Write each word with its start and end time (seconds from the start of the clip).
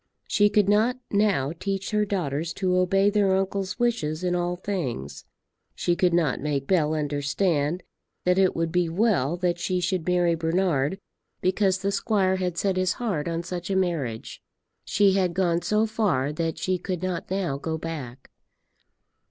She 0.27 0.49
could 0.49 0.67
not 0.67 0.97
now 1.11 1.51
teach 1.59 1.91
her 1.91 2.05
daughters 2.05 2.53
to 2.53 2.75
obey 2.75 3.11
their 3.11 3.35
uncle's 3.35 3.77
wishes 3.77 4.23
in 4.23 4.33
all 4.33 4.55
things. 4.55 5.25
She 5.75 5.95
could 5.95 6.11
not 6.11 6.41
make 6.41 6.65
Bell 6.65 6.95
understand 6.95 7.83
that 8.23 8.39
it 8.39 8.55
would 8.55 8.71
be 8.71 8.89
well 8.89 9.37
that 9.37 9.59
she 9.59 9.79
should 9.79 10.07
marry 10.07 10.33
Bernard 10.33 10.97
because 11.39 11.77
the 11.83 11.91
squire 11.91 12.37
had 12.37 12.57
set 12.57 12.77
his 12.77 12.93
heart 12.93 13.27
on 13.27 13.43
such 13.43 13.69
a 13.69 13.75
marriage. 13.75 14.41
She 14.85 15.11
had 15.13 15.35
gone 15.35 15.61
so 15.61 15.85
far 15.85 16.33
that 16.33 16.57
she 16.57 16.79
could 16.79 17.03
not 17.03 17.29
now 17.29 17.59
go 17.59 17.77
back. 17.77 18.31